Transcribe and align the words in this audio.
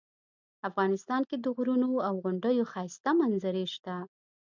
افغانستان 0.69 1.21
کې 1.29 1.35
د 1.39 1.45
غرونو 1.55 1.91
او 2.07 2.13
غونډیو 2.23 2.69
ښایسته 2.71 3.09
منظرې 3.19 3.65
شته 3.73 3.95